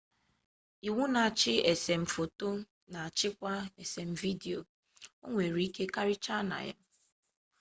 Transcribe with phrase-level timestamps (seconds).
[0.87, 2.47] iwu na-achị esem foto
[2.91, 4.59] na-achịkwa esem vidiyo
[5.25, 6.75] onwere ike karịchaa na ya